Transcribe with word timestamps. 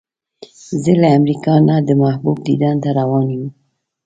زه 0.83 0.93
له 1.01 1.09
امریکا 1.19 1.53
نه 1.67 1.75
د 1.87 1.89
محبوب 2.03 2.37
دیدن 2.47 2.75
ته 2.83 2.89
روان 2.99 3.25
یو. 3.35 3.45